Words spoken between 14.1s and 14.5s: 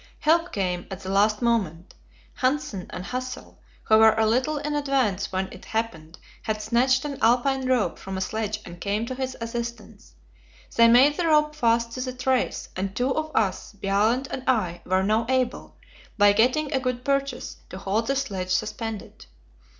and